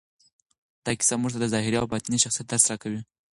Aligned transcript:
دا 0.83 0.91
کیسه 0.99 1.15
موږ 1.21 1.31
ته 1.33 1.39
د 1.41 1.45
ظاهري 1.53 1.77
او 1.79 1.89
باطني 1.91 2.17
شخصیت 2.23 2.45
درس 2.47 2.63
راکوي. 2.71 3.01